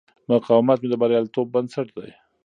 [0.29, 2.09] مقاومت مې د بریالیتوب بنسټ دی.